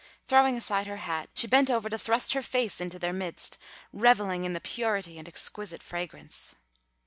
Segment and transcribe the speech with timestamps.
[0.25, 3.59] Throwing aside her hat, she bent over to thrust her face into their midst,
[3.93, 6.55] revelling in the purity and exquisite fragrance.